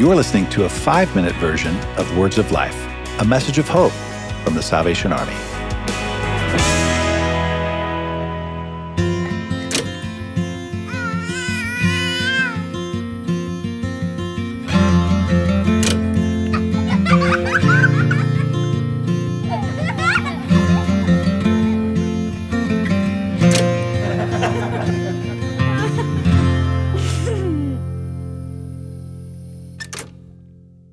You're 0.00 0.16
listening 0.16 0.48
to 0.52 0.64
a 0.64 0.68
five 0.70 1.14
minute 1.14 1.34
version 1.34 1.76
of 1.98 2.16
Words 2.16 2.38
of 2.38 2.52
Life, 2.52 2.86
a 3.20 3.24
message 3.26 3.58
of 3.58 3.68
hope 3.68 3.92
from 4.42 4.54
the 4.54 4.62
Salvation 4.62 5.12
Army. 5.12 5.59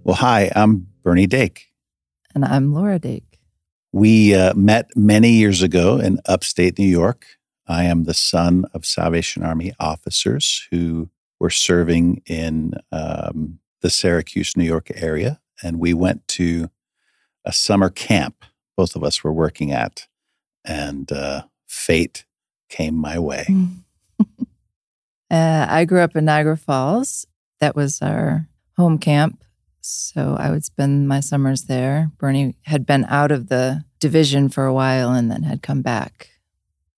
Well, 0.08 0.16
hi, 0.16 0.50
I'm 0.56 0.88
Bernie 1.04 1.28
Dake. 1.28 1.68
And 2.34 2.46
I'm 2.46 2.74
Laura 2.74 2.98
Dake. 2.98 3.40
We 3.92 4.34
uh, 4.34 4.54
met 4.54 4.90
many 4.96 5.32
years 5.32 5.62
ago 5.62 6.00
in 6.00 6.22
upstate 6.26 6.80
New 6.80 6.88
York. 6.88 7.26
I 7.68 7.84
am 7.84 8.06
the 8.06 8.14
son 8.14 8.64
of 8.74 8.86
Salvation 8.86 9.44
Army 9.44 9.74
officers 9.82 10.66
who 10.72 11.10
were 11.42 11.50
serving 11.50 12.22
in 12.26 12.76
um, 12.90 13.60
the 13.82 13.90
Syracuse, 13.90 14.56
New 14.56 14.64
York 14.64 14.90
area. 14.96 15.42
And 15.62 15.78
we 15.78 15.94
went 15.94 16.26
to 16.30 16.70
a 17.44 17.52
summer 17.52 17.90
camp, 17.90 18.46
both 18.78 18.96
of 18.96 19.04
us 19.04 19.26
were 19.26 19.34
working 19.34 19.74
at. 19.74 20.08
And 20.64 21.12
uh, 21.12 21.44
fate 21.68 22.24
came 22.70 22.96
my 22.96 23.20
way. 23.20 23.46
uh, 25.30 25.66
I 25.70 25.84
grew 25.84 26.00
up 26.00 26.16
in 26.16 26.24
Niagara 26.24 26.56
Falls. 26.56 27.28
That 27.60 27.76
was 27.76 28.02
our 28.02 28.48
home 28.78 29.00
camp. 29.00 29.44
So 29.82 30.36
I 30.38 30.52
would 30.52 30.66
spend 30.66 31.08
my 31.08 31.20
summers 31.20 31.64
there. 31.64 32.12
Bernie 32.18 32.56
had 32.64 32.86
been 32.86 33.06
out 33.06 33.32
of 33.32 33.48
the 33.48 33.86
division 34.00 34.50
for 34.50 34.66
a 34.66 34.74
while 34.74 35.14
and 35.14 35.32
then 35.32 35.44
had 35.44 35.62
come 35.62 35.82
back. 35.82 36.32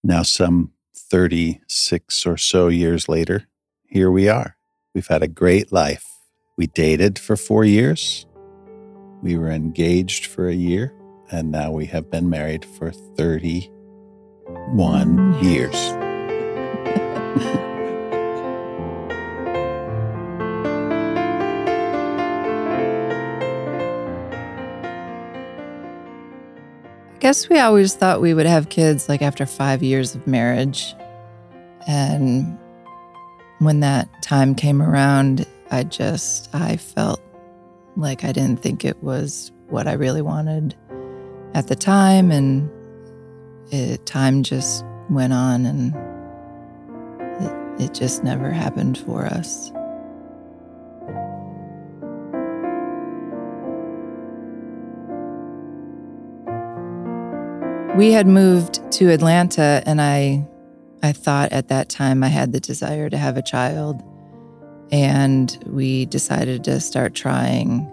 Now, 0.04 0.24
some 0.24 0.72
36 0.96 2.26
or 2.26 2.38
so 2.38 2.68
years 2.68 3.10
later, 3.10 3.48
here 3.88 4.12
we 4.12 4.30
are. 4.30 4.56
We've 4.94 5.08
had 5.08 5.24
a 5.24 5.28
great 5.28 5.72
life. 5.72 6.06
We 6.58 6.68
dated 6.68 7.20
for 7.20 7.38
four 7.38 7.64
years, 7.64 8.26
we 9.22 9.38
were 9.38 9.52
engaged 9.52 10.26
for 10.26 10.48
a 10.48 10.54
year, 10.54 10.94
and 11.32 11.52
now 11.52 11.72
we 11.72 11.86
have 11.88 12.10
been 12.10 12.30
married 12.30 12.64
for 12.66 12.92
31 12.92 15.44
years. 15.44 15.76
guess 27.30 27.48
we 27.48 27.60
always 27.60 27.94
thought 27.94 28.22
we 28.22 28.34
would 28.34 28.48
have 28.48 28.70
kids 28.70 29.08
like 29.08 29.22
after 29.22 29.46
five 29.46 29.84
years 29.84 30.16
of 30.16 30.26
marriage. 30.26 30.96
And 31.88 32.58
when 33.60 33.82
that 33.82 34.10
time 34.24 34.56
came 34.56 34.82
around, 34.82 35.46
I 35.70 35.84
just, 35.84 36.50
I 36.56 36.78
felt 36.78 37.22
like 37.96 38.24
I 38.24 38.32
didn't 38.32 38.64
think 38.64 38.84
it 38.84 39.04
was 39.04 39.52
what 39.68 39.88
I 39.88 39.94
really 39.94 40.24
wanted 40.24 40.76
at 41.54 41.68
the 41.68 41.76
time. 41.76 42.32
And 42.32 42.68
it, 43.72 44.08
time 44.08 44.42
just 44.42 44.84
went 45.12 45.32
on 45.32 45.68
and 45.68 45.94
it, 47.44 47.84
it 47.84 47.94
just 47.94 48.24
never 48.24 48.50
happened 48.50 48.98
for 48.98 49.26
us. 49.26 49.72
We 58.00 58.14
had 58.14 58.28
moved 58.28 58.90
to 58.94 59.10
Atlanta 59.10 59.84
and 59.86 60.00
I 60.00 60.48
I 61.04 61.12
thought 61.12 61.52
at 61.52 61.68
that 61.68 61.90
time 61.90 62.24
I 62.24 62.30
had 62.30 62.54
the 62.54 62.62
desire 62.62 63.10
to 63.10 63.18
have 63.18 63.36
a 63.36 63.42
child 63.42 64.02
and 64.90 65.62
we 65.66 66.06
decided 66.06 66.64
to 66.64 66.80
start 66.80 67.14
trying 67.14 67.92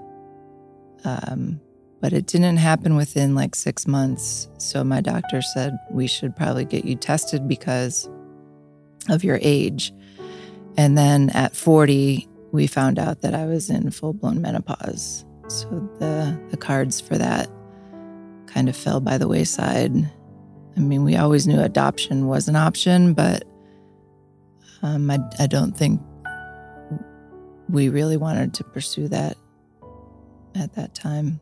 um, 1.05 1.61
but 2.01 2.13
it 2.13 2.27
didn't 2.27 2.59
happen 2.59 2.95
within 2.95 3.35
like 3.35 3.57
six 3.57 3.89
months. 3.89 4.49
So 4.59 4.85
my 4.85 5.01
doctor 5.01 5.43
said 5.43 5.77
we 5.91 6.07
should 6.07 6.37
probably 6.37 6.67
get 6.67 6.85
you 6.85 6.95
tested 6.95 7.49
because 7.49 8.09
of 9.09 9.25
your 9.25 9.41
age. 9.43 9.93
And 10.77 10.97
then 10.97 11.31
at 11.31 11.57
40, 11.57 12.29
we 12.53 12.69
found 12.69 13.01
out 13.01 13.23
that 13.23 13.35
I 13.35 13.47
was 13.47 13.71
in 13.71 13.91
full 13.91 14.13
blown 14.13 14.41
menopause. 14.41 15.25
So 15.49 15.69
the, 15.99 16.41
the 16.51 16.57
cards 16.57 17.01
for 17.01 17.19
that 17.19 17.49
kind 18.47 18.69
of 18.69 18.77
fell 18.77 19.01
by 19.01 19.19
the 19.19 19.29
wayside. 19.29 19.93
I 20.77 20.81
mean, 20.81 21.05
we 21.05 21.17
always 21.17 21.47
knew 21.47 21.61
adoption 21.61 22.27
was 22.27 22.49
an 22.49 22.57
option, 22.57 23.15
but 23.15 23.45
um, 24.83 25.11
I, 25.11 25.19
I 25.39 25.47
don't 25.47 25.77
think 25.77 26.01
we 27.69 27.89
really 27.89 28.17
wanted 28.17 28.55
to 28.55 28.65
pursue 28.65 29.09
that 29.09 29.37
at 30.55 30.75
that 30.75 30.95
time. 30.95 31.41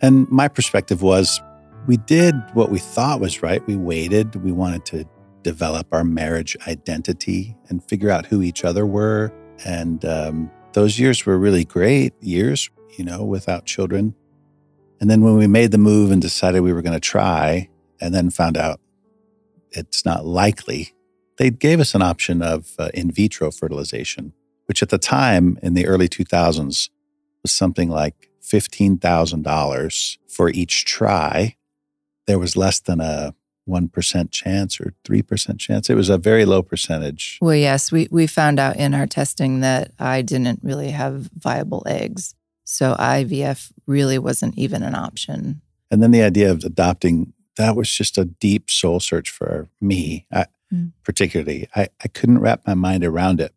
And 0.00 0.28
my 0.30 0.48
perspective 0.48 1.02
was 1.02 1.40
we 1.86 1.96
did 1.96 2.34
what 2.54 2.70
we 2.70 2.78
thought 2.78 3.20
was 3.20 3.42
right. 3.42 3.66
We 3.66 3.76
waited. 3.76 4.36
We 4.36 4.52
wanted 4.52 4.84
to 4.86 5.04
develop 5.42 5.88
our 5.92 6.04
marriage 6.04 6.56
identity 6.66 7.56
and 7.68 7.82
figure 7.84 8.10
out 8.10 8.26
who 8.26 8.42
each 8.42 8.64
other 8.64 8.86
were. 8.86 9.32
And 9.64 10.04
um, 10.04 10.50
those 10.72 10.98
years 10.98 11.26
were 11.26 11.38
really 11.38 11.64
great 11.64 12.14
years, 12.20 12.70
you 12.96 13.04
know, 13.04 13.24
without 13.24 13.66
children. 13.66 14.14
And 15.02 15.10
then 15.10 15.22
when 15.22 15.36
we 15.36 15.48
made 15.48 15.72
the 15.72 15.78
move 15.78 16.12
and 16.12 16.22
decided 16.22 16.60
we 16.60 16.72
were 16.72 16.80
going 16.80 16.94
to 16.94 17.00
try, 17.00 17.68
and 18.00 18.14
then 18.14 18.30
found 18.30 18.56
out 18.56 18.80
it's 19.72 20.04
not 20.04 20.24
likely, 20.24 20.94
they 21.38 21.50
gave 21.50 21.80
us 21.80 21.96
an 21.96 22.02
option 22.02 22.40
of 22.40 22.70
uh, 22.78 22.90
in 22.94 23.10
vitro 23.10 23.50
fertilization, 23.50 24.32
which 24.66 24.80
at 24.80 24.90
the 24.90 24.98
time 24.98 25.58
in 25.60 25.74
the 25.74 25.88
early 25.88 26.08
2000s 26.08 26.88
was 27.42 27.50
something 27.50 27.90
like 27.90 28.30
$15,000 28.44 30.18
for 30.28 30.50
each 30.50 30.84
try. 30.84 31.56
There 32.28 32.38
was 32.38 32.56
less 32.56 32.78
than 32.78 33.00
a 33.00 33.34
1% 33.68 34.30
chance 34.30 34.80
or 34.80 34.94
3% 35.04 35.58
chance. 35.58 35.90
It 35.90 35.96
was 35.96 36.10
a 36.10 36.18
very 36.18 36.44
low 36.44 36.62
percentage. 36.62 37.40
Well, 37.42 37.56
yes, 37.56 37.90
we, 37.90 38.06
we 38.12 38.28
found 38.28 38.60
out 38.60 38.76
in 38.76 38.94
our 38.94 39.08
testing 39.08 39.62
that 39.62 39.90
I 39.98 40.22
didn't 40.22 40.60
really 40.62 40.90
have 40.90 41.28
viable 41.36 41.82
eggs. 41.86 42.36
So 42.72 42.94
IVF 42.94 43.70
really 43.86 44.18
wasn't 44.18 44.56
even 44.56 44.82
an 44.82 44.94
option. 44.94 45.60
And 45.90 46.02
then 46.02 46.10
the 46.10 46.22
idea 46.22 46.50
of 46.50 46.64
adopting, 46.64 47.34
that 47.58 47.76
was 47.76 47.90
just 47.90 48.16
a 48.16 48.24
deep 48.24 48.70
soul 48.70 48.98
search 48.98 49.28
for 49.28 49.68
me, 49.78 50.26
I, 50.32 50.46
mm. 50.72 50.92
particularly. 51.04 51.68
I, 51.76 51.88
I 52.02 52.08
couldn't 52.08 52.38
wrap 52.38 52.66
my 52.66 52.72
mind 52.72 53.04
around 53.04 53.42
it. 53.42 53.54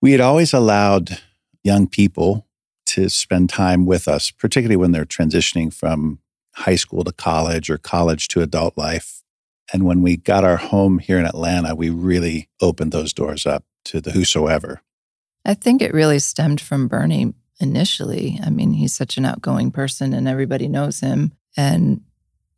We 0.00 0.10
had 0.10 0.20
always 0.20 0.52
allowed 0.52 1.20
young 1.62 1.86
people 1.86 2.48
to 2.86 3.08
spend 3.08 3.48
time 3.48 3.86
with 3.86 4.08
us, 4.08 4.32
particularly 4.32 4.74
when 4.74 4.90
they're 4.90 5.04
transitioning 5.04 5.72
from 5.72 6.18
high 6.54 6.74
school 6.74 7.04
to 7.04 7.12
college 7.12 7.70
or 7.70 7.78
college 7.78 8.26
to 8.28 8.42
adult 8.42 8.76
life. 8.76 9.22
And 9.72 9.84
when 9.84 10.02
we 10.02 10.16
got 10.16 10.42
our 10.42 10.56
home 10.56 10.98
here 10.98 11.20
in 11.20 11.26
Atlanta, 11.26 11.76
we 11.76 11.90
really 11.90 12.48
opened 12.60 12.90
those 12.90 13.12
doors 13.12 13.46
up 13.46 13.62
to 13.84 14.00
the 14.00 14.10
whosoever. 14.10 14.82
I 15.44 15.54
think 15.54 15.80
it 15.80 15.94
really 15.94 16.18
stemmed 16.18 16.60
from 16.60 16.88
Bernie 16.88 17.34
initially. 17.60 18.38
I 18.44 18.50
mean, 18.50 18.72
he's 18.72 18.94
such 18.94 19.16
an 19.16 19.24
outgoing 19.24 19.70
person 19.70 20.12
and 20.12 20.26
everybody 20.26 20.68
knows 20.68 21.00
him. 21.00 21.32
And 21.56 22.02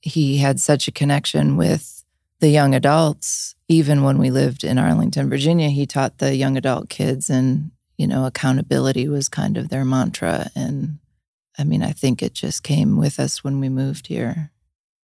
he 0.00 0.38
had 0.38 0.60
such 0.60 0.88
a 0.88 0.92
connection 0.92 1.56
with 1.56 2.04
the 2.40 2.48
young 2.48 2.74
adults. 2.74 3.54
Even 3.68 4.02
when 4.02 4.18
we 4.18 4.30
lived 4.30 4.64
in 4.64 4.78
Arlington, 4.78 5.30
Virginia, 5.30 5.70
he 5.70 5.86
taught 5.86 6.18
the 6.18 6.36
young 6.36 6.58
adult 6.58 6.90
kids, 6.90 7.30
and, 7.30 7.70
you 7.96 8.06
know, 8.06 8.26
accountability 8.26 9.08
was 9.08 9.30
kind 9.30 9.56
of 9.56 9.70
their 9.70 9.86
mantra. 9.86 10.50
And 10.54 10.98
I 11.58 11.64
mean, 11.64 11.82
I 11.82 11.92
think 11.92 12.22
it 12.22 12.34
just 12.34 12.62
came 12.62 12.98
with 12.98 13.18
us 13.18 13.42
when 13.42 13.60
we 13.60 13.70
moved 13.70 14.08
here. 14.08 14.50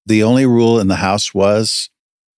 The 0.05 0.23
only 0.23 0.45
rule 0.45 0.79
in 0.79 0.89
the 0.89 0.97
house 0.97 1.33
was 1.33 1.89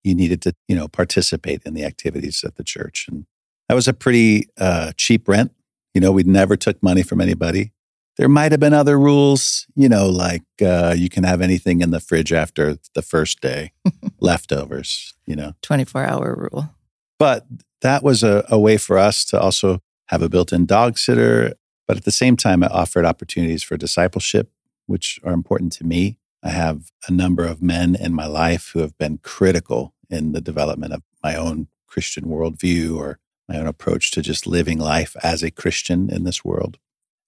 you 0.05 0.15
needed 0.15 0.43
to, 0.43 0.55
you 0.69 0.77
know, 0.77 0.87
participate 0.87 1.63
in 1.65 1.75
the 1.75 1.85
activities 1.85 2.45
at 2.45 2.55
the 2.55 2.65
church. 2.65 3.07
And 3.11 3.27
that 3.69 3.75
was 3.75 3.89
a 3.89 3.93
pretty 3.93 4.49
uh, 4.59 4.93
cheap 4.97 5.29
rent 5.29 5.53
you 5.95 6.01
know, 6.01 6.13
we 6.13 6.23
never 6.23 6.57
took 6.57 6.83
money 6.83 7.03
from 7.03 7.21
anybody. 7.21 7.73
There 8.19 8.29
might 8.29 8.53
have 8.53 8.61
been 8.61 8.75
other 8.75 8.99
rules, 8.99 9.67
you 9.75 9.89
know, 9.89 10.09
like 10.09 10.43
uh, 10.61 10.95
you 10.97 11.09
can 11.09 11.25
have 11.25 11.41
anything 11.41 11.81
in 11.81 11.91
the 11.91 12.01
fridge 12.01 12.33
after 12.33 12.77
the 12.95 13.03
first 13.03 13.41
day, 13.41 13.73
leftovers, 14.21 15.15
you 15.27 15.35
know. 15.35 15.55
24 15.63 16.05
hour 16.05 16.49
rule. 16.53 16.75
But 17.19 17.47
that 17.81 18.03
was 18.03 18.23
a, 18.23 18.45
a 18.49 18.59
way 18.59 18.77
for 18.77 18.99
us 18.99 19.25
to 19.27 19.41
also 19.41 19.81
have 20.07 20.23
a 20.23 20.29
built 20.29 20.53
in 20.53 20.67
dog 20.67 20.99
sitter. 20.99 21.55
But 21.87 21.97
at 21.97 22.05
the 22.05 22.11
same 22.11 22.37
time, 22.37 22.63
it 22.63 22.71
offered 22.71 23.05
opportunities 23.05 23.63
for 23.63 23.77
discipleship, 23.77 24.51
which 24.87 25.19
are 25.25 25.33
important 25.33 25.73
to 25.75 25.85
me. 25.85 26.19
I 26.43 26.51
have 26.51 26.91
a 27.09 27.13
number 27.13 27.45
of 27.45 27.63
men 27.63 27.95
in 27.95 28.13
my 28.13 28.27
life 28.27 28.71
who 28.73 28.81
have 28.81 28.97
been 28.99 29.19
critical 29.19 29.95
in 30.11 30.33
the 30.33 30.41
development 30.41 30.93
of 30.93 31.03
my 31.23 31.35
own 31.35 31.69
Christian 31.87 32.25
worldview 32.25 32.97
or 32.97 33.19
my 33.49 33.59
own 33.59 33.67
approach 33.67 34.11
to 34.13 34.23
just 34.23 34.47
living 34.47 34.79
life 34.79 35.17
as 35.23 35.43
a 35.43 35.51
Christian 35.51 36.11
in 36.11 36.25
this 36.25 36.45
world. 36.45 36.79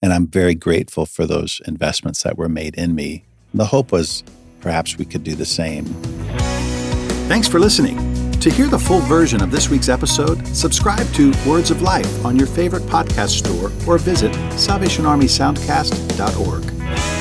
And 0.01 0.13
I'm 0.13 0.27
very 0.27 0.55
grateful 0.55 1.05
for 1.05 1.25
those 1.25 1.61
investments 1.67 2.23
that 2.23 2.37
were 2.37 2.49
made 2.49 2.75
in 2.75 2.95
me. 2.95 3.25
The 3.53 3.65
hope 3.65 3.91
was 3.91 4.23
perhaps 4.59 4.97
we 4.97 5.05
could 5.05 5.23
do 5.23 5.35
the 5.35 5.45
same. 5.45 5.85
Thanks 7.27 7.47
for 7.47 7.59
listening. 7.59 8.31
To 8.39 8.49
hear 8.51 8.67
the 8.67 8.77
full 8.77 8.99
version 8.99 9.41
of 9.41 9.49
this 9.49 9.69
week's 9.69 9.89
episode, 9.89 10.45
subscribe 10.47 11.11
to 11.13 11.33
Words 11.47 11.71
of 11.71 11.81
Life 11.81 12.23
on 12.23 12.37
your 12.37 12.45
favorite 12.45 12.83
podcast 12.83 13.39
store 13.39 13.71
or 13.87 13.97
visit 13.97 14.31
SalvationArmySoundcast.org. 14.31 17.14